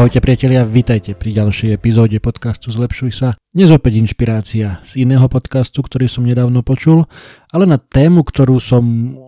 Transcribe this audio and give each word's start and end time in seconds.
Ahojte 0.00 0.24
priatelia, 0.24 0.64
vítajte 0.64 1.12
pri 1.12 1.36
ďalšej 1.36 1.76
epizóde 1.76 2.16
podcastu 2.24 2.72
Zlepšuj 2.72 3.12
sa. 3.12 3.36
Dnes 3.52 3.68
opäť 3.68 4.00
inšpirácia 4.00 4.80
z 4.80 5.04
iného 5.04 5.28
podcastu, 5.28 5.84
ktorý 5.84 6.08
som 6.08 6.24
nedávno 6.24 6.64
počul, 6.64 7.04
ale 7.52 7.68
na 7.68 7.76
tému, 7.76 8.24
ktorú 8.24 8.56
som 8.64 8.80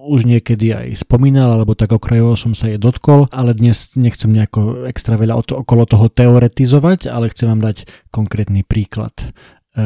už 0.08 0.24
niekedy 0.24 0.72
aj 0.72 1.04
spomínal, 1.04 1.52
alebo 1.52 1.76
tak 1.76 1.92
okrajovo 1.92 2.40
som 2.40 2.56
sa 2.56 2.72
jej 2.72 2.80
dotkol, 2.80 3.28
ale 3.36 3.52
dnes 3.52 3.92
nechcem 4.00 4.32
nejako 4.32 4.88
extra 4.88 5.20
veľa 5.20 5.44
okolo 5.44 5.84
toho 5.84 6.08
teoretizovať, 6.08 7.04
ale 7.04 7.28
chcem 7.28 7.52
vám 7.52 7.60
dať 7.68 8.08
konkrétny 8.08 8.64
príklad 8.64 9.12
e, 9.20 9.28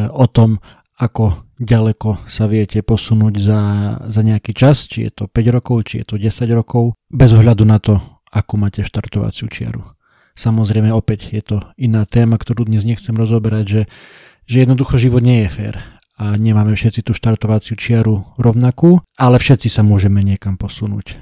o 0.07 0.31
tom, 0.31 0.63
ako 1.03 1.51
ďaleko 1.59 2.31
sa 2.31 2.47
viete 2.47 2.79
posunúť 2.87 3.35
za, 3.43 3.61
za 4.07 4.23
nejaký 4.23 4.55
čas, 4.55 4.87
či 4.87 5.11
je 5.11 5.19
to 5.19 5.25
5 5.27 5.51
rokov, 5.51 5.91
či 5.91 6.07
je 6.07 6.15
to 6.15 6.15
10 6.15 6.31
rokov, 6.55 6.95
bez 7.11 7.35
ohľadu 7.35 7.67
na 7.67 7.83
to, 7.83 7.99
akú 8.31 8.55
máte 8.55 8.87
štartovaciu 8.87 9.51
čiaru. 9.51 9.96
Samozrejme 10.37 10.93
opäť 10.93 11.33
je 11.33 11.43
to 11.43 11.57
iná 11.81 12.05
téma, 12.05 12.37
ktorú 12.37 12.69
dnes 12.69 12.85
nechcem 12.85 13.17
rozoberať, 13.17 13.65
že, 13.65 13.83
že 14.45 14.57
jednoducho 14.63 15.01
život 15.01 15.25
nie 15.25 15.49
je 15.49 15.51
fér 15.51 15.75
a 16.17 16.37
nemáme 16.37 16.77
všetci 16.77 17.09
tú 17.09 17.13
štartovaciu 17.13 17.77
čiaru 17.77 18.37
rovnakú, 18.37 19.01
ale 19.17 19.37
všetci 19.41 19.69
sa 19.73 19.81
môžeme 19.81 20.21
niekam 20.21 20.61
posunúť. 20.61 21.21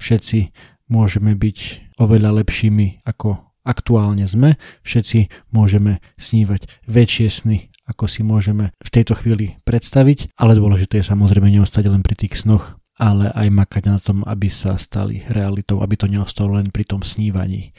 Všetci 0.00 0.52
môžeme 0.88 1.36
byť 1.36 1.58
oveľa 2.00 2.40
lepšími 2.40 3.04
ako 3.04 3.40
aktuálne 3.64 4.24
sme, 4.24 4.56
všetci 4.84 5.52
môžeme 5.52 6.00
snívať 6.16 6.88
väčšie 6.88 7.28
sny, 7.28 7.58
ako 7.84 8.04
si 8.08 8.24
môžeme 8.24 8.72
v 8.80 8.88
tejto 8.88 9.16
chvíli 9.16 9.60
predstaviť, 9.68 10.32
ale 10.40 10.56
dôležité 10.56 11.04
je 11.04 11.10
samozrejme 11.12 11.48
neostať 11.52 11.84
len 11.92 12.00
pri 12.00 12.16
tých 12.16 12.40
snoch, 12.40 12.80
ale 13.00 13.32
aj 13.32 13.48
makať 13.48 13.82
na 13.88 13.96
tom, 13.96 14.24
aby 14.24 14.48
sa 14.52 14.76
stali 14.76 15.24
realitou, 15.28 15.80
aby 15.80 15.96
to 15.96 16.08
neostalo 16.08 16.60
len 16.60 16.68
pri 16.68 16.84
tom 16.84 17.00
snívaní. 17.00 17.72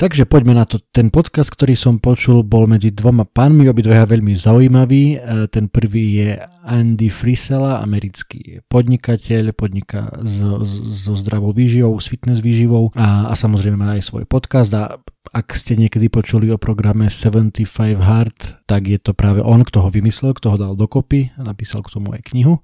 Takže 0.00 0.24
poďme 0.26 0.56
na 0.56 0.64
to. 0.66 0.80
Ten 0.80 1.12
podcast, 1.12 1.52
ktorý 1.52 1.76
som 1.78 2.00
počul, 2.02 2.42
bol 2.42 2.66
medzi 2.66 2.90
dvoma 2.90 3.22
pánmi, 3.22 3.68
obidvaja 3.68 4.08
veľmi 4.08 4.34
zaujímavý. 4.34 5.02
E, 5.14 5.16
ten 5.52 5.68
prvý 5.68 6.18
je 6.18 6.30
Andy 6.64 7.12
Frisella, 7.12 7.78
americký 7.84 8.64
podnikateľ, 8.66 9.54
podniká 9.54 10.10
so, 10.26 10.64
so 10.66 11.14
zdravou 11.14 11.54
výživou, 11.54 11.94
s 12.00 12.08
fitness 12.08 12.42
výživou 12.42 12.90
a, 12.98 13.30
a 13.30 13.34
samozrejme 13.36 13.78
má 13.78 13.94
aj 13.94 14.08
svoj 14.08 14.24
podcast 14.26 14.74
a 14.74 14.96
ak 15.30 15.54
ste 15.54 15.78
niekedy 15.78 16.10
počuli 16.10 16.50
o 16.50 16.58
programe 16.58 17.06
75 17.06 17.62
Hard, 18.02 18.66
tak 18.66 18.90
je 18.90 18.98
to 18.98 19.14
práve 19.14 19.38
on, 19.38 19.62
kto 19.62 19.86
ho 19.86 19.88
vymyslel, 19.88 20.34
kto 20.34 20.50
ho 20.50 20.56
dal 20.58 20.74
dokopy, 20.74 21.30
napísal 21.38 21.80
k 21.80 21.92
tomu 21.94 22.10
aj 22.16 22.26
knihu. 22.34 22.58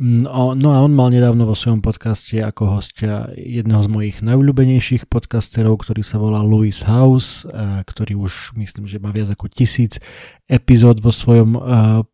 No, 0.00 0.56
no 0.56 0.72
a 0.72 0.80
on 0.80 0.96
mal 0.96 1.12
nedávno 1.12 1.44
vo 1.44 1.52
svojom 1.52 1.84
podcaste 1.84 2.40
ako 2.40 2.80
hostia 2.80 3.28
jedného 3.36 3.84
z 3.84 3.88
mojich 3.92 4.16
najobľúbenejších 4.24 5.04
podcasterov, 5.12 5.84
ktorý 5.84 6.00
sa 6.00 6.16
volá 6.16 6.40
Louis 6.40 6.80
House, 6.88 7.44
ktorý 7.84 8.16
už 8.16 8.56
myslím, 8.56 8.88
že 8.88 8.96
má 8.96 9.12
viac 9.12 9.28
ako 9.28 9.52
tisíc 9.52 10.00
epizód 10.48 11.04
vo 11.04 11.12
svojom 11.12 11.52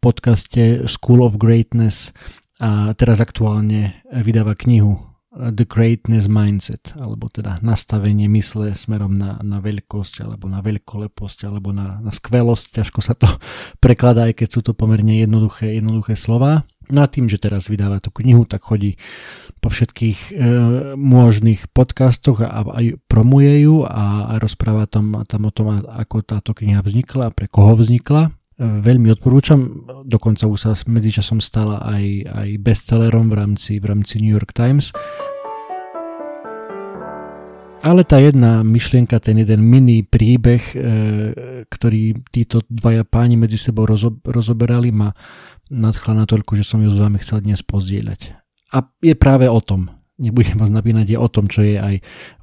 podcaste 0.03 0.91
School 0.91 1.23
of 1.23 1.39
Greatness 1.39 2.11
a 2.59 2.91
teraz 2.99 3.23
aktuálne 3.23 4.03
vydáva 4.11 4.59
knihu 4.59 4.99
The 5.37 5.69
Greatness 5.69 6.33
Mindset, 6.33 6.97
alebo 6.97 7.29
teda 7.29 7.61
nastavenie 7.61 8.25
mysle 8.33 8.73
smerom 8.73 9.13
na, 9.13 9.37
na 9.45 9.61
veľkosť, 9.61 10.25
alebo 10.25 10.49
na 10.49 10.65
veľkoleposť, 10.65 11.39
alebo 11.45 11.77
na, 11.77 12.01
na 12.01 12.09
skvelosť. 12.09 12.81
Ťažko 12.81 13.01
sa 13.05 13.13
to 13.13 13.29
prekladá, 13.85 14.33
aj 14.33 14.41
keď 14.41 14.49
sú 14.49 14.61
to 14.65 14.73
pomerne 14.73 15.13
jednoduché, 15.13 15.77
jednoduché 15.77 16.17
slova. 16.17 16.65
No 16.91 17.03
a 17.03 17.11
tým, 17.11 17.27
že 17.27 17.43
teraz 17.43 17.67
vydáva 17.67 17.99
tú 17.99 18.15
knihu, 18.23 18.47
tak 18.47 18.63
chodí 18.63 18.95
po 19.59 19.73
všetkých 19.73 20.19
e, 20.31 20.33
možných 20.95 21.67
podcastoch 21.75 22.45
a 22.47 22.63
aj 22.63 23.03
promuje 23.11 23.67
ju 23.67 23.83
a, 23.83 24.31
a 24.31 24.35
rozpráva 24.39 24.87
tam, 24.87 25.27
tam 25.27 25.43
o 25.47 25.53
tom, 25.55 25.83
ako 25.83 26.23
táto 26.23 26.55
kniha 26.55 26.83
vznikla 26.83 27.31
a 27.31 27.35
pre 27.35 27.51
koho 27.51 27.75
vznikla 27.75 28.31
veľmi 28.57 29.13
odporúčam, 29.13 29.85
dokonca 30.09 30.49
už 30.49 30.59
sa 30.59 30.73
medzičasom 30.73 31.45
stala 31.45 31.77
aj, 31.85 32.05
aj 32.25 32.49
bestsellerom 32.65 33.29
v 33.29 33.35
rámci, 33.37 33.77
v 33.77 33.85
rámci 33.93 34.17
New 34.25 34.33
York 34.33 34.57
Times. 34.57 34.97
Ale 37.85 38.03
tá 38.03 38.19
jedna 38.19 38.65
myšlienka, 38.65 39.21
ten 39.21 39.39
jeden 39.45 39.63
mini 39.63 40.03
príbeh, 40.03 40.63
e, 40.73 40.77
ktorý 41.69 42.19
títo 42.33 42.65
dvaja 42.67 43.05
páni 43.07 43.39
medzi 43.39 43.61
sebou 43.61 43.87
rozo, 43.87 44.17
rozoberali, 44.25 44.91
ma 44.91 45.13
nadchla 45.71 46.27
natoľko, 46.27 46.59
že 46.59 46.65
som 46.65 46.82
ju 46.82 46.91
s 46.91 46.99
vami 46.99 47.19
chcel 47.21 47.43
dnes 47.43 47.62
pozdieľať. 47.62 48.34
A 48.75 48.87
je 49.03 49.15
práve 49.15 49.47
o 49.47 49.60
tom, 49.62 49.91
nebudem 50.19 50.59
vás 50.59 50.72
napínať, 50.72 51.15
je 51.15 51.19
o 51.19 51.28
tom, 51.28 51.47
čo 51.47 51.62
je 51.62 51.78
aj 51.78 51.94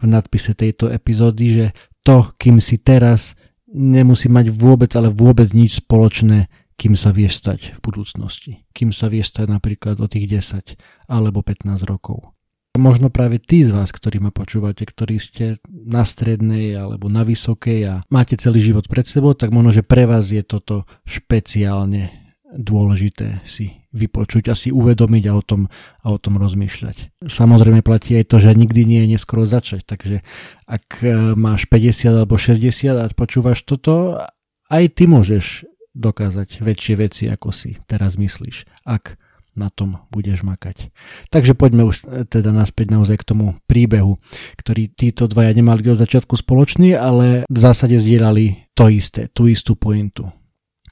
v 0.01 0.05
nadpise 0.05 0.53
tejto 0.55 0.87
epizódy, 0.89 1.45
že 1.51 1.65
to, 2.03 2.31
kým 2.35 2.59
si 2.59 2.79
teraz 2.79 3.35
nemusí 3.73 4.29
mať 4.29 4.53
vôbec, 4.53 4.91
ale 4.93 5.09
vôbec 5.09 5.49
nič 5.51 5.81
spoločné, 5.81 6.51
kým 6.77 6.93
sa 6.93 7.13
vieš 7.13 7.41
stať 7.41 7.77
v 7.77 7.79
budúcnosti. 7.81 8.51
Kým 8.73 8.93
sa 8.93 9.09
vieš 9.09 9.33
stať 9.33 9.49
napríklad 9.49 9.97
o 10.01 10.07
tých 10.09 10.29
10 10.29 10.77
alebo 11.09 11.41
15 11.41 11.69
rokov. 11.85 12.33
Možno 12.73 13.13
práve 13.13 13.37
tí 13.37 13.61
z 13.61 13.69
vás, 13.69 13.93
ktorí 13.93 14.17
ma 14.17 14.33
počúvate, 14.33 14.81
ktorí 14.81 15.21
ste 15.21 15.61
na 15.69 16.01
strednej 16.01 16.73
alebo 16.73 17.05
na 17.05 17.21
vysokej 17.21 17.79
a 17.85 17.93
máte 18.09 18.33
celý 18.33 18.65
život 18.65 18.89
pred 18.89 19.05
sebou, 19.05 19.37
tak 19.37 19.53
možno, 19.53 19.69
že 19.69 19.85
pre 19.85 20.09
vás 20.09 20.33
je 20.33 20.41
toto 20.41 20.89
špeciálne 21.05 22.22
dôležité 22.53 23.41
si 23.43 23.83
vypočuť 23.93 24.49
a 24.49 24.55
si 24.57 24.69
uvedomiť 24.69 25.23
a 25.29 25.33
o 25.37 25.43
tom, 25.45 25.69
a 26.01 26.07
o 26.13 26.17
tom 26.17 26.37
rozmýšľať. 26.37 27.25
Samozrejme 27.25 27.85
platí 27.85 28.17
aj 28.17 28.29
to, 28.29 28.37
že 28.41 28.57
nikdy 28.57 28.85
nie 28.85 28.99
je 29.05 29.11
neskoro 29.17 29.45
začať, 29.45 29.85
takže 29.85 30.25
ak 30.65 30.85
e, 31.01 31.37
máš 31.37 31.69
50 31.69 32.25
alebo 32.25 32.37
60 32.37 32.93
a 32.93 33.05
počúvaš 33.13 33.65
toto, 33.65 34.21
aj 34.69 34.83
ty 34.97 35.05
môžeš 35.05 35.69
dokázať 35.93 36.61
väčšie 36.61 36.95
veci, 36.97 37.23
ako 37.29 37.53
si 37.53 37.77
teraz 37.85 38.17
myslíš, 38.17 38.65
ak 38.85 39.21
na 39.53 39.69
tom 39.69 40.01
budeš 40.09 40.41
makať. 40.41 40.89
Takže 41.29 41.53
poďme 41.53 41.85
už 41.85 42.05
e, 42.09 42.25
teda 42.25 42.49
naspäť 42.49 42.89
naozaj 42.89 43.21
k 43.21 43.27
tomu 43.29 43.45
príbehu, 43.69 44.17
ktorý 44.57 44.89
títo 44.89 45.29
dvaja 45.29 45.53
nemali 45.53 45.85
od 45.93 46.01
začiatku 46.01 46.33
spoločný, 46.33 46.97
ale 46.97 47.45
v 47.45 47.57
zásade 47.61 47.97
zdieľali 48.01 48.73
to 48.73 48.89
isté, 48.89 49.29
tú 49.29 49.45
istú 49.45 49.77
pointu. 49.77 50.33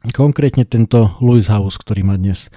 Konkrétne 0.02 0.66
tento 0.66 1.14
Louis 1.22 1.46
House, 1.46 1.78
ktorý 1.78 2.02
má 2.02 2.18
dnes 2.18 2.50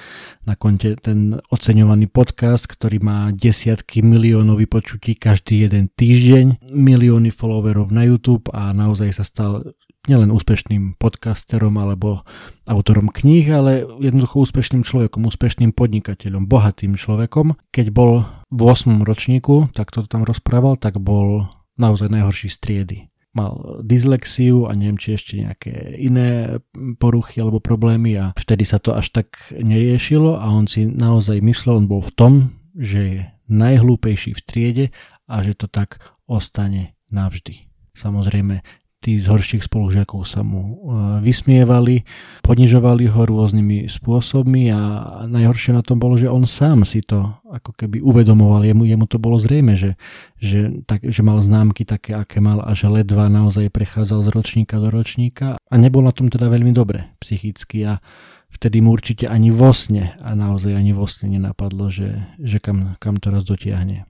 na 0.49 0.57
konte 0.57 0.97
ten 0.97 1.37
oceňovaný 1.53 2.09
podcast, 2.09 2.65
ktorý 2.65 3.05
má 3.05 3.37
desiatky 3.37 4.01
miliónov 4.01 4.65
vypočutí 4.65 5.13
každý 5.13 5.69
jeden 5.69 5.93
týždeň, 5.93 6.65
milióny 6.73 7.29
followerov 7.29 7.93
na 7.93 8.09
YouTube 8.09 8.49
a 8.49 8.73
naozaj 8.73 9.13
sa 9.13 9.29
stal 9.29 9.77
nielen 10.09 10.33
úspešným 10.33 10.97
podcasterom 10.97 11.77
alebo 11.77 12.25
autorom 12.65 13.13
kníh, 13.13 13.45
ale 13.53 13.85
jednoducho 14.01 14.41
úspešným 14.41 14.81
človekom, 14.81 15.29
úspešným 15.29 15.77
podnikateľom, 15.77 16.49
bohatým 16.49 16.97
človekom. 16.97 17.61
Keď 17.77 17.93
bol 17.93 18.25
v 18.49 18.61
8. 18.61 19.05
ročníku, 19.05 19.69
tak 19.77 19.93
to 19.93 20.09
tam 20.09 20.25
rozprával, 20.25 20.81
tak 20.81 20.97
bol 20.97 21.53
naozaj 21.77 22.09
najhorší 22.09 22.49
striedy 22.49 23.13
mal 23.35 23.83
dyslexiu 23.83 24.71
a 24.71 24.79
neviem, 24.79 24.97
či 24.97 25.19
ešte 25.19 25.35
nejaké 25.43 25.99
iné 25.99 26.63
poruchy 27.03 27.43
alebo 27.43 27.59
problémy 27.59 28.15
a 28.15 28.31
vtedy 28.39 28.63
sa 28.63 28.79
to 28.79 28.95
až 28.95 29.11
tak 29.11 29.51
neriešilo 29.51 30.39
a 30.39 30.47
on 30.55 30.71
si 30.71 30.87
naozaj 30.87 31.43
myslel, 31.43 31.85
on 31.85 31.91
bol 31.91 32.03
v 32.03 32.15
tom, 32.15 32.33
že 32.79 33.01
je 33.03 33.21
najhlúpejší 33.51 34.33
v 34.33 34.41
triede 34.47 34.87
a 35.29 35.43
že 35.43 35.59
to 35.59 35.67
tak 35.67 36.01
ostane 36.31 36.97
navždy. 37.13 37.69
Samozrejme, 37.95 38.65
tí 39.05 39.21
z 39.21 39.29
horších 39.29 39.69
spolužiakov 39.69 40.25
sa 40.25 40.41
mu 40.41 40.65
e, 40.65 40.75
vysmievali, 41.21 42.09
ponižovali 42.41 43.05
ho 43.13 43.29
rôznymi 43.29 43.85
spôsobmi 43.85 44.73
a 44.73 44.81
najhoršie 45.29 45.77
na 45.77 45.85
tom 45.85 46.01
bolo, 46.01 46.17
že 46.17 46.33
on 46.33 46.49
sám 46.49 46.89
si 46.89 47.05
to 47.05 47.21
ako 47.45 47.77
keby 47.77 48.01
uvedomoval. 48.01 48.65
Jemu, 48.65 48.89
jemu 48.89 49.05
to 49.05 49.21
bolo 49.21 49.37
zrejme, 49.37 49.77
že, 49.77 50.01
že, 50.41 50.81
tak, 50.89 51.05
že 51.05 51.21
mal 51.21 51.45
známky 51.45 51.85
také, 51.85 52.17
aké 52.17 52.41
mal 52.41 52.65
a 52.65 52.73
že 52.73 52.89
ledva 52.89 53.29
naozaj 53.29 53.69
prechádzal 53.69 54.25
z 54.25 54.29
ročníka 54.33 54.81
do 54.81 54.89
ročníka 54.89 55.61
a 55.61 55.75
nebol 55.77 56.01
na 56.01 56.17
tom 56.17 56.33
teda 56.33 56.49
veľmi 56.49 56.73
dobre 56.73 57.13
psychicky 57.21 57.85
a 57.85 58.01
vtedy 58.49 58.81
mu 58.81 58.97
určite 58.97 59.29
ani 59.29 59.53
vo 59.53 59.69
sne 59.77 60.17
a 60.25 60.33
naozaj 60.33 60.73
ani 60.73 60.97
vo 60.97 61.05
sne 61.05 61.37
nenapadlo, 61.37 61.93
že, 61.93 62.25
že 62.41 62.57
kam, 62.57 62.97
kam 62.97 63.21
to 63.21 63.29
raz 63.29 63.45
dotiahne. 63.45 64.09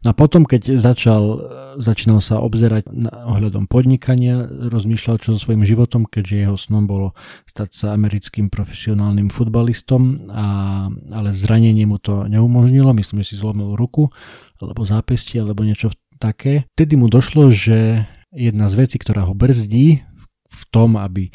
A 0.00 0.16
potom, 0.16 0.48
keď 0.48 0.80
začal, 0.80 1.44
začínal 1.76 2.24
sa 2.24 2.40
obzerať 2.40 2.88
na, 2.88 3.12
ohľadom 3.36 3.68
podnikania, 3.68 4.48
rozmýšľal 4.48 5.20
čo 5.20 5.36
so 5.36 5.40
svojím 5.44 5.68
životom, 5.68 6.08
keďže 6.08 6.40
jeho 6.40 6.56
snom 6.56 6.88
bolo 6.88 7.12
stať 7.44 7.68
sa 7.76 7.86
americkým 7.92 8.48
profesionálnym 8.48 9.28
futbalistom, 9.28 10.32
a, 10.32 10.44
ale 10.88 11.36
zranenie 11.36 11.84
mu 11.84 12.00
to 12.00 12.24
neumožnilo, 12.32 12.96
myslím, 12.96 13.20
že 13.20 13.36
si 13.36 13.44
zlomil 13.44 13.76
ruku, 13.76 14.08
alebo 14.56 14.88
zápestie, 14.88 15.44
alebo 15.44 15.68
niečo 15.68 15.92
také. 16.16 16.64
Vtedy 16.80 16.96
mu 16.96 17.12
došlo, 17.12 17.52
že 17.52 18.08
jedna 18.32 18.72
z 18.72 18.74
vecí, 18.80 18.96
ktorá 18.96 19.28
ho 19.28 19.36
brzdí 19.36 20.00
v 20.48 20.62
tom, 20.72 20.96
aby, 20.96 21.28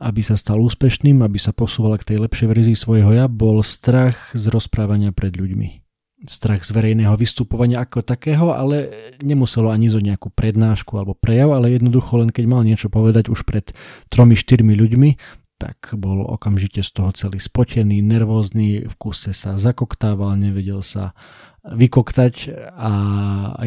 aby 0.00 0.20
sa 0.24 0.32
stal 0.40 0.56
úspešným, 0.64 1.20
aby 1.20 1.36
sa 1.36 1.52
posúval 1.52 2.00
k 2.00 2.16
tej 2.16 2.24
lepšej 2.24 2.48
verzii 2.48 2.76
svojho 2.76 3.12
ja, 3.12 3.28
bol 3.28 3.60
strach 3.60 4.32
z 4.32 4.48
rozprávania 4.48 5.12
pred 5.12 5.36
ľuďmi 5.36 5.87
strach 6.26 6.66
z 6.66 6.74
verejného 6.74 7.14
vystupovania 7.14 7.84
ako 7.84 8.02
takého, 8.02 8.50
ale 8.50 8.90
nemuselo 9.22 9.70
ani 9.70 9.86
zo 9.86 10.02
nejakú 10.02 10.34
prednášku 10.34 10.98
alebo 10.98 11.14
prejav, 11.14 11.54
ale 11.54 11.78
jednoducho 11.78 12.18
len 12.18 12.34
keď 12.34 12.44
mal 12.50 12.66
niečo 12.66 12.90
povedať 12.90 13.30
už 13.30 13.46
pred 13.46 13.70
tromi, 14.10 14.34
štyrmi 14.34 14.74
ľuďmi, 14.74 15.10
tak 15.58 15.94
bol 15.98 16.22
okamžite 16.26 16.82
z 16.82 16.90
toho 16.90 17.10
celý 17.14 17.42
spotený, 17.42 18.02
nervózny, 18.02 18.86
v 18.86 18.94
kuse 18.98 19.34
sa 19.34 19.58
zakoktával, 19.58 20.38
nevedel 20.38 20.82
sa 20.82 21.14
vykoktať 21.66 22.54
a 22.78 22.92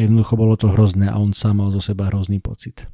jednoducho 0.00 0.34
bolo 0.36 0.56
to 0.56 0.72
hrozné 0.72 1.12
a 1.12 1.20
on 1.20 1.36
sám 1.36 1.60
mal 1.60 1.68
zo 1.72 1.84
seba 1.84 2.08
hrozný 2.08 2.40
pocit. 2.40 2.88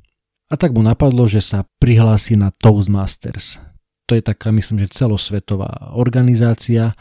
A 0.50 0.58
tak 0.58 0.75
mu 0.75 0.82
napadlo, 0.82 1.31
že 1.31 1.38
sa 1.44 1.69
prihlási 1.78 2.34
na 2.34 2.50
Toastmasters. 2.50 3.62
To 4.08 4.16
je 4.16 4.25
taká, 4.25 4.49
myslím, 4.50 4.81
že 4.81 4.96
celosvetová 4.96 5.93
organizácia, 5.93 6.96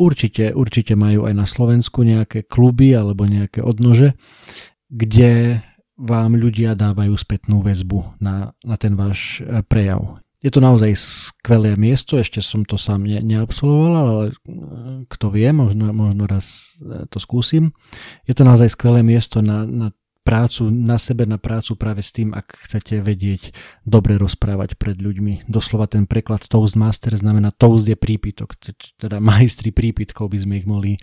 Určite, 0.00 0.56
určite 0.56 0.96
majú 0.96 1.28
aj 1.28 1.34
na 1.36 1.44
Slovensku 1.44 2.00
nejaké 2.00 2.48
kluby 2.48 2.96
alebo 2.96 3.28
nejaké 3.28 3.60
odnože, 3.60 4.16
kde 4.88 5.60
vám 6.00 6.34
ľudia 6.34 6.72
dávajú 6.74 7.12
spätnú 7.14 7.60
väzbu 7.60 8.18
na, 8.18 8.56
na 8.64 8.76
ten 8.80 8.96
váš 8.96 9.44
e, 9.44 9.60
prejav. 9.62 10.18
Je 10.42 10.50
to 10.50 10.58
naozaj 10.58 10.90
skvelé 10.98 11.78
miesto, 11.78 12.18
ešte 12.18 12.42
som 12.42 12.66
to 12.66 12.74
sám 12.74 13.06
ne, 13.06 13.22
neabsolvoval, 13.22 13.94
ale 13.94 14.24
e, 14.26 14.34
kto 15.06 15.26
vie, 15.30 15.52
možno, 15.54 15.94
možno 15.94 16.26
raz 16.26 16.74
e, 16.82 17.06
to 17.06 17.22
skúsim. 17.22 17.70
Je 18.26 18.34
to 18.34 18.42
naozaj 18.42 18.72
skvelé 18.74 19.06
miesto 19.06 19.38
na, 19.44 19.62
na 19.68 19.94
prácu 20.22 20.70
na 20.70 20.96
sebe, 20.96 21.26
na 21.26 21.36
prácu 21.36 21.74
práve 21.74 22.00
s 22.00 22.14
tým, 22.14 22.30
ak 22.30 22.66
chcete 22.66 23.02
vedieť 23.02 23.50
dobre 23.82 24.14
rozprávať 24.16 24.78
pred 24.78 24.96
ľuďmi. 24.96 25.50
Doslova 25.50 25.90
ten 25.90 26.06
preklad 26.06 26.46
Toastmaster 26.46 27.14
znamená 27.18 27.50
Toast 27.50 27.84
je 27.84 27.98
prípitok, 27.98 28.54
teda 28.96 29.18
majstri 29.18 29.74
prípitkov 29.74 30.30
by 30.30 30.38
sme 30.38 30.54
ich 30.62 30.66
mohli 30.66 30.94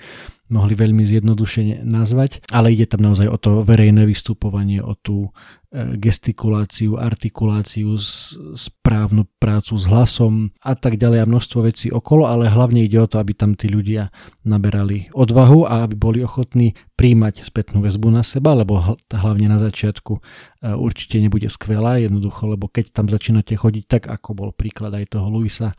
mohli 0.49 0.73
veľmi 0.73 1.05
zjednodušene 1.05 1.85
nazvať, 1.85 2.41
ale 2.49 2.73
ide 2.73 2.89
tam 2.89 3.05
naozaj 3.05 3.29
o 3.29 3.37
to 3.37 3.51
verejné 3.61 4.03
vystupovanie, 4.09 4.81
o 4.81 4.97
tú 4.97 5.29
e, 5.69 5.97
gestikuláciu, 6.01 6.97
artikuláciu, 6.97 7.93
správnu 8.57 9.29
prácu 9.37 9.77
s 9.77 9.85
hlasom 9.85 10.49
a 10.65 10.73
tak 10.73 10.97
ďalej 10.97 11.23
a 11.23 11.29
množstvo 11.29 11.59
vecí 11.63 11.87
okolo, 11.93 12.25
ale 12.25 12.49
hlavne 12.49 12.83
ide 12.83 12.97
o 12.97 13.07
to, 13.07 13.21
aby 13.21 13.37
tam 13.37 13.53
tí 13.53 13.69
ľudia 13.69 14.09
naberali 14.41 15.13
odvahu 15.13 15.69
a 15.69 15.85
aby 15.85 15.95
boli 15.95 16.19
ochotní 16.25 16.73
príjmať 16.97 17.45
spätnú 17.45 17.85
väzbu 17.85 18.09
na 18.09 18.25
seba, 18.25 18.57
lebo 18.57 18.97
hlavne 19.13 19.47
na 19.47 19.61
začiatku 19.61 20.17
e, 20.17 20.21
určite 20.73 21.21
nebude 21.21 21.47
skvelá, 21.47 22.01
jednoducho, 22.01 22.49
lebo 22.49 22.65
keď 22.67 22.89
tam 22.89 23.05
začínate 23.05 23.53
chodiť 23.53 23.85
tak, 23.85 24.03
ako 24.09 24.29
bol 24.33 24.49
príklad 24.51 24.97
aj 24.97 25.13
toho 25.13 25.29
Luisa 25.29 25.77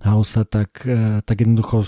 Hausa, 0.00 0.46
tak, 0.46 0.86
e, 0.86 1.20
tak 1.26 1.42
jednoducho 1.42 1.82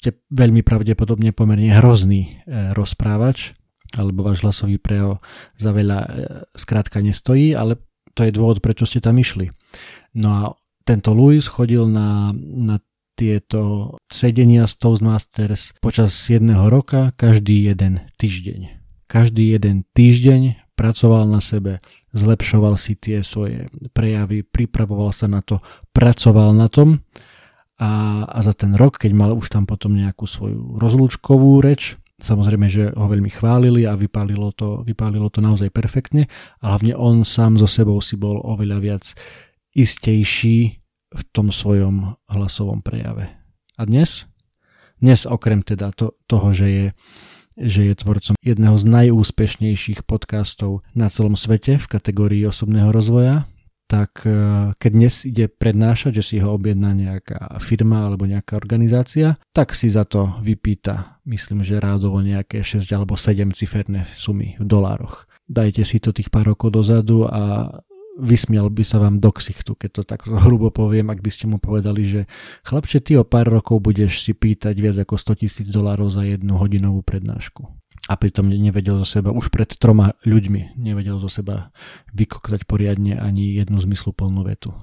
ste 0.00 0.16
veľmi 0.32 0.64
pravdepodobne 0.64 1.36
pomerne 1.36 1.76
hrozný 1.76 2.20
e, 2.24 2.72
rozprávač, 2.72 3.52
alebo 4.00 4.24
váš 4.24 4.40
hlasový 4.40 4.80
prejav 4.80 5.20
za 5.60 5.76
veľa 5.76 5.98
e, 6.00 6.08
skrátka 6.56 7.04
nestojí, 7.04 7.52
ale 7.52 7.76
to 8.16 8.24
je 8.24 8.32
dôvod, 8.32 8.64
prečo 8.64 8.88
ste 8.88 9.04
tam 9.04 9.20
išli. 9.20 9.52
No 10.16 10.28
a 10.32 10.42
tento 10.88 11.12
Louis 11.12 11.44
chodil 11.44 11.84
na, 11.84 12.32
na 12.40 12.80
tieto 13.12 13.94
sedenia 14.08 14.64
z 14.64 14.80
Toastmasters 14.80 15.76
počas 15.84 16.16
jedného 16.24 16.72
roka 16.72 17.12
každý 17.20 17.68
jeden 17.68 18.08
týždeň. 18.16 18.80
Každý 19.04 19.52
jeden 19.52 19.84
týždeň 19.92 20.72
pracoval 20.80 21.28
na 21.28 21.44
sebe, 21.44 21.84
zlepšoval 22.16 22.80
si 22.80 22.96
tie 22.96 23.20
svoje 23.20 23.68
prejavy, 23.92 24.40
pripravoval 24.48 25.12
sa 25.12 25.28
na 25.28 25.44
to, 25.44 25.60
pracoval 25.92 26.56
na 26.56 26.72
tom 26.72 27.04
a, 27.80 28.22
a 28.28 28.38
za 28.44 28.52
ten 28.52 28.76
rok, 28.76 29.00
keď 29.00 29.16
mal 29.16 29.32
už 29.32 29.48
tam 29.48 29.64
potom 29.64 29.96
nejakú 29.96 30.28
svoju 30.28 30.76
rozlúčkovú 30.76 31.64
reč, 31.64 31.96
samozrejme, 32.20 32.68
že 32.68 32.92
ho 32.92 33.08
veľmi 33.08 33.32
chválili 33.32 33.88
a 33.88 33.96
vypálilo 33.96 34.52
to, 34.52 34.84
vypálilo 34.84 35.32
to 35.32 35.40
naozaj 35.40 35.72
perfektne 35.72 36.28
a 36.60 36.76
hlavne 36.76 36.92
on 36.92 37.24
sám 37.24 37.56
so 37.56 37.64
sebou 37.64 37.96
si 38.04 38.20
bol 38.20 38.36
oveľa 38.44 38.78
viac 38.84 39.04
istejší 39.72 40.76
v 41.10 41.22
tom 41.32 41.48
svojom 41.48 42.20
hlasovom 42.28 42.84
prejave. 42.84 43.32
A 43.80 43.88
dnes? 43.88 44.28
Dnes 45.00 45.24
okrem 45.24 45.64
teda 45.64 45.96
to, 45.96 46.20
toho, 46.28 46.52
že 46.52 46.68
je, 46.68 46.86
že 47.56 47.80
je 47.88 47.94
tvorcom 47.96 48.36
jedného 48.44 48.76
z 48.76 48.84
najúspešnejších 48.84 50.04
podcastov 50.04 50.84
na 50.92 51.08
celom 51.08 51.34
svete 51.34 51.80
v 51.80 51.86
kategórii 51.88 52.44
osobného 52.44 52.92
rozvoja, 52.92 53.48
tak 53.90 54.22
e, 54.22 54.70
keď 54.78 54.90
dnes 54.94 55.26
ide 55.26 55.50
prednášať, 55.50 56.22
že 56.22 56.24
si 56.24 56.36
ho 56.38 56.54
objedná 56.54 56.94
nejaká 56.94 57.58
firma 57.58 58.06
alebo 58.06 58.22
nejaká 58.22 58.54
organizácia, 58.54 59.34
tak 59.50 59.74
si 59.74 59.90
za 59.90 60.06
to 60.06 60.38
vypýta, 60.46 61.18
myslím, 61.26 61.66
že 61.66 61.82
rádovo 61.82 62.22
nejaké 62.22 62.62
6 62.62 62.86
alebo 62.94 63.18
7 63.18 63.50
ciferné 63.50 64.06
sumy 64.14 64.54
v 64.62 64.64
dolároch. 64.64 65.26
Dajte 65.50 65.82
si 65.82 65.98
to 65.98 66.14
tých 66.14 66.30
pár 66.30 66.54
rokov 66.54 66.70
dozadu 66.70 67.26
a 67.26 67.74
vysmial 68.14 68.70
by 68.70 68.86
sa 68.86 69.02
vám 69.02 69.18
do 69.18 69.34
ksichtu, 69.34 69.74
keď 69.74 69.90
to 69.90 70.02
tak 70.06 70.22
hrubo 70.46 70.70
poviem, 70.70 71.10
ak 71.10 71.18
by 71.18 71.30
ste 71.34 71.50
mu 71.50 71.58
povedali, 71.58 72.06
že 72.06 72.20
chlapče, 72.62 73.02
ty 73.02 73.18
o 73.18 73.26
pár 73.26 73.50
rokov 73.50 73.82
budeš 73.82 74.22
si 74.22 74.38
pýtať 74.38 74.78
viac 74.78 75.02
ako 75.02 75.18
100 75.18 75.42
tisíc 75.42 75.66
dolárov 75.66 76.06
za 76.14 76.22
jednu 76.22 76.54
hodinovú 76.54 77.02
prednášku 77.02 77.79
a 78.10 78.18
pritom 78.18 78.50
nevedel 78.50 78.98
zo 78.98 79.06
seba 79.06 79.30
už 79.30 79.54
pred 79.54 79.70
troma 79.78 80.18
ľuďmi, 80.26 80.74
nevedel 80.74 81.22
zo 81.22 81.30
seba 81.30 81.70
vykoktať 82.10 82.66
poriadne 82.66 83.14
ani 83.14 83.54
jednu 83.54 83.78
zmysluplnú 83.78 84.42
vetu. 84.42 84.74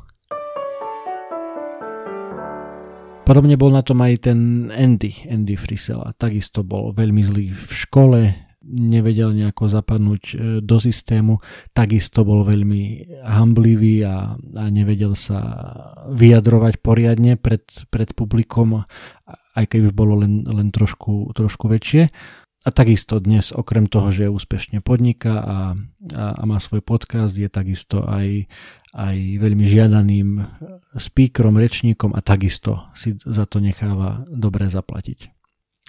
Podobne 3.28 3.60
bol 3.60 3.76
na 3.76 3.84
tom 3.84 4.00
aj 4.00 4.32
ten 4.32 4.72
Andy, 4.72 5.28
Andy 5.28 5.60
Frisella. 5.60 6.16
Takisto 6.16 6.64
bol 6.64 6.96
veľmi 6.96 7.20
zlý 7.20 7.52
v 7.52 7.72
škole, 7.76 8.20
nevedel 8.64 9.36
nejako 9.36 9.68
zapadnúť 9.68 10.24
e, 10.24 10.36
do 10.64 10.80
systému, 10.80 11.44
takisto 11.76 12.24
bol 12.24 12.48
veľmi 12.48 13.12
hamblivý 13.28 14.08
a, 14.08 14.40
a 14.40 14.64
nevedel 14.72 15.12
sa 15.20 15.44
vyjadrovať 16.08 16.80
poriadne 16.80 17.36
pred, 17.36 17.68
pred 17.92 18.16
publikom, 18.16 18.88
aj 19.60 19.66
keď 19.68 19.92
už 19.92 19.94
bolo 19.96 20.24
len, 20.24 20.48
len 20.48 20.72
trošku, 20.72 21.36
trošku 21.36 21.68
väčšie. 21.68 22.08
A 22.68 22.70
takisto 22.76 23.24
dnes, 23.24 23.56
okrem 23.56 23.88
toho, 23.88 24.12
že 24.12 24.28
úspešne 24.28 24.84
podniká 24.84 25.40
a, 25.40 25.58
a, 26.12 26.24
a 26.36 26.44
má 26.44 26.60
svoj 26.60 26.84
podcast, 26.84 27.32
je 27.32 27.48
takisto 27.48 28.04
aj, 28.04 28.44
aj 28.92 29.16
veľmi 29.40 29.64
žiadaným 29.64 30.44
speakerom, 31.00 31.56
rečníkom 31.56 32.12
a 32.12 32.20
takisto 32.20 32.92
si 32.92 33.16
za 33.24 33.48
to 33.48 33.64
necháva 33.64 34.28
dobre 34.28 34.68
zaplatiť. 34.68 35.32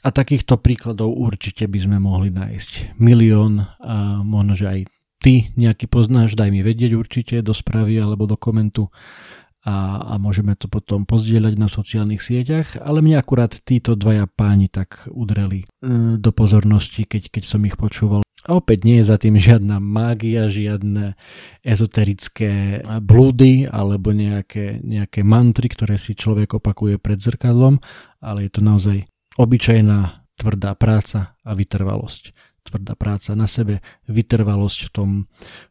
A 0.07 0.15
takýchto 0.15 0.63
príkladov 0.63 1.19
určite 1.19 1.67
by 1.67 1.79
sme 1.83 1.99
mohli 1.99 2.31
nájsť 2.31 2.95
milión 3.03 3.67
a 3.83 4.23
možno, 4.23 4.55
že 4.55 4.67
aj 4.71 4.81
ty 5.19 5.51
nejaký 5.59 5.91
poznáš, 5.91 6.39
daj 6.39 6.55
mi 6.55 6.63
vedieť 6.63 6.95
určite 6.95 7.43
do 7.43 7.51
správy 7.51 7.99
alebo 7.99 8.31
do 8.31 8.39
komentu 8.39 8.87
a, 9.67 9.99
a 10.15 10.23
môžeme 10.23 10.55
to 10.55 10.71
potom 10.71 11.03
pozdieľať 11.03 11.55
na 11.59 11.67
sociálnych 11.67 12.23
sieťach, 12.23 12.79
ale 12.79 13.03
mne 13.03 13.19
akurát 13.19 13.51
títo 13.51 13.99
dvaja 13.99 14.31
páni 14.31 14.71
tak 14.71 15.11
udreli 15.11 15.67
e, 15.67 15.67
do 16.15 16.31
pozornosti, 16.31 17.03
keď, 17.03 17.35
keď 17.35 17.43
som 17.43 17.67
ich 17.67 17.75
počúval. 17.75 18.23
A 18.47 18.55
opäť 18.55 18.87
nie 18.87 19.03
je 19.03 19.11
za 19.11 19.19
tým 19.19 19.35
žiadna 19.35 19.83
mágia, 19.83 20.47
žiadne 20.47 21.19
ezoterické 21.67 22.81
blúdy 23.03 23.67
alebo 23.67 24.15
nejaké, 24.15 24.79
nejaké 24.79 25.27
mantry, 25.27 25.67
ktoré 25.67 25.99
si 25.99 26.15
človek 26.15 26.63
opakuje 26.63 27.03
pred 27.03 27.19
zrkadlom, 27.19 27.83
ale 28.23 28.47
je 28.47 28.51
to 28.55 28.63
naozaj 28.63 28.99
obyčajná 29.37 30.23
tvrdá 30.39 30.79
práca 30.79 31.35
a 31.43 31.53
vytrvalosť. 31.53 32.31
Tvrdá 32.65 32.99
práca 32.99 33.33
na 33.33 33.47
sebe, 33.47 33.81
vytrvalosť 34.09 34.81
v 34.87 34.91
tom, 34.91 35.11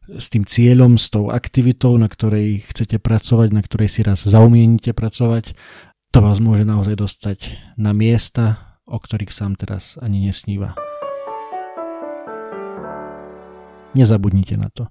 s 0.10 0.28
tým 0.34 0.44
cieľom, 0.48 0.98
s 0.98 1.14
tou 1.14 1.30
aktivitou, 1.30 1.96
na 1.96 2.10
ktorej 2.10 2.66
chcete 2.70 2.98
pracovať, 2.98 3.50
na 3.54 3.62
ktorej 3.62 3.90
si 3.92 4.02
raz 4.02 4.26
zaumienite 4.26 4.94
pracovať, 4.96 5.54
to 6.12 6.20
vás 6.24 6.40
môže 6.40 6.64
naozaj 6.64 6.96
dostať 6.96 7.40
na 7.76 7.92
miesta, 7.92 8.80
o 8.88 8.98
ktorých 8.98 9.36
sám 9.36 9.60
teraz 9.60 10.00
ani 10.00 10.24
nesníva. 10.24 10.74
Nezabudnite 13.94 14.56
na 14.56 14.72
to. 14.72 14.88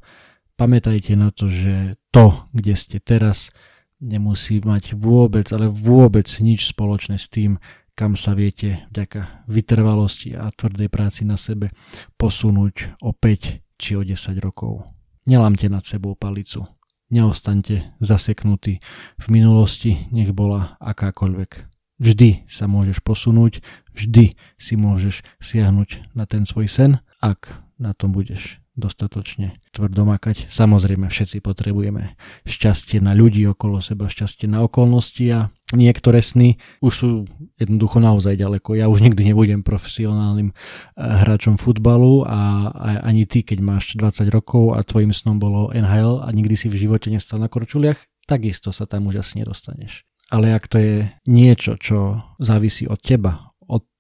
Pamätajte 0.57 1.17
na 1.17 1.33
to, 1.33 1.53
že 1.53 2.01
to, 2.13 2.33
kde 2.53 2.75
ste 2.77 2.97
teraz, 3.01 3.53
nemusí 4.01 4.61
mať 4.61 4.93
vôbec, 4.97 5.49
ale 5.53 5.73
vôbec 5.73 6.29
nič 6.41 6.69
spoločné 6.69 7.17
s 7.17 7.29
tým, 7.33 7.57
kam 7.97 8.13
sa 8.15 8.37
viete 8.37 8.85
vďaka 8.93 9.49
vytrvalosti 9.49 10.37
a 10.37 10.53
tvrdej 10.53 10.93
práci 10.93 11.25
na 11.25 11.41
sebe 11.41 11.73
posunúť 12.21 13.01
o 13.01 13.17
5 13.17 13.81
či 13.81 13.91
o 13.97 14.05
10 14.05 14.37
rokov. 14.45 14.85
Nelamte 15.25 15.67
nad 15.73 15.83
sebou 15.83 16.15
palicu. 16.15 16.69
Neostaňte 17.09 17.97
zaseknutí 17.99 18.79
v 19.17 19.27
minulosti, 19.33 20.13
nech 20.13 20.31
bola 20.37 20.77
akákoľvek. 20.79 21.73
Vždy 21.97 22.45
sa 22.45 22.69
môžeš 22.69 23.01
posunúť, 23.01 23.65
vždy 23.97 24.37
si 24.61 24.75
môžeš 24.77 25.25
siahnuť 25.41 26.13
na 26.13 26.29
ten 26.29 26.45
svoj 26.45 26.69
sen, 26.69 27.01
ak 27.25 27.65
na 27.81 27.97
tom 27.97 28.13
budeš 28.13 28.61
dostatočne 28.77 29.57
tvrdo 29.73 30.05
makať. 30.05 30.53
Samozrejme, 30.53 31.09
všetci 31.09 31.41
potrebujeme 31.41 32.15
šťastie 32.45 33.01
na 33.01 33.17
ľudí 33.17 33.43
okolo 33.49 33.81
seba, 33.81 34.13
šťastie 34.13 34.47
na 34.47 34.63
okolnosti 34.63 35.25
a 35.33 35.49
niektoré 35.73 36.21
sny 36.21 36.61
už 36.85 36.93
sú 36.93 37.09
jednoducho 37.57 37.99
naozaj 37.99 38.37
ďaleko. 38.37 38.77
Ja 38.77 38.93
už 38.93 39.03
nikdy 39.03 39.33
nebudem 39.33 39.65
profesionálnym 39.65 40.53
eh, 40.53 40.57
hráčom 41.01 41.57
futbalu 41.57 42.23
a, 42.29 42.71
ani 43.03 43.25
ty, 43.25 43.43
keď 43.43 43.59
máš 43.65 43.97
20 43.97 44.29
rokov 44.29 44.77
a 44.77 44.85
tvojim 44.85 45.11
snom 45.11 45.41
bolo 45.41 45.73
NHL 45.73 46.23
a 46.23 46.29
nikdy 46.31 46.55
si 46.55 46.69
v 46.69 46.77
živote 46.77 47.09
nestal 47.09 47.41
na 47.41 47.49
korčuliach, 47.49 47.99
takisto 48.29 48.71
sa 48.71 48.85
tam 48.85 49.09
už 49.09 49.25
asi 49.25 49.41
nedostaneš. 49.41 50.05
Ale 50.27 50.53
ak 50.53 50.67
to 50.67 50.77
je 50.83 50.95
niečo, 51.31 51.79
čo 51.79 52.19
závisí 52.43 52.85
od 52.91 52.99
teba, 52.99 53.47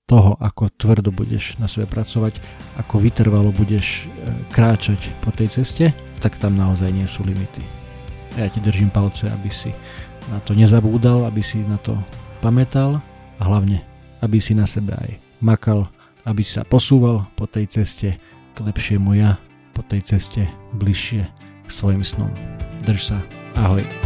toho, 0.07 0.39
ako 0.39 0.71
tvrdo 0.71 1.11
budeš 1.11 1.59
na 1.59 1.67
sebe 1.67 1.91
pracovať, 1.91 2.39
ako 2.79 3.03
vytrvalo 3.03 3.51
budeš 3.51 4.07
e, 4.07 4.31
kráčať 4.55 5.03
po 5.19 5.35
tej 5.35 5.51
ceste, 5.51 5.91
tak 6.23 6.39
tam 6.39 6.55
naozaj 6.55 6.95
nie 6.95 7.05
sú 7.11 7.27
limity. 7.27 7.67
A 8.39 8.47
ja 8.47 8.49
ti 8.49 8.63
držím 8.63 8.89
palce, 8.95 9.27
aby 9.27 9.51
si 9.51 9.75
na 10.31 10.39
to 10.47 10.55
nezabúdal, 10.55 11.27
aby 11.27 11.43
si 11.43 11.59
na 11.67 11.77
to 11.83 11.99
pamätal 12.39 13.03
a 13.39 13.43
hlavne, 13.43 13.83
aby 14.23 14.39
si 14.39 14.55
na 14.55 14.65
sebe 14.71 14.95
aj 14.95 15.19
makal, 15.43 15.91
aby 16.23 16.47
sa 16.47 16.63
posúval 16.63 17.27
po 17.35 17.51
tej 17.51 17.67
ceste 17.67 18.15
k 18.55 18.57
lepšiemu 18.63 19.11
ja, 19.19 19.43
po 19.75 19.83
tej 19.83 20.07
ceste 20.07 20.47
bližšie 20.79 21.27
k 21.67 21.69
svojim 21.69 22.07
snom. 22.07 22.31
Drž 22.87 23.03
sa, 23.03 23.19
ahoj. 23.59 24.06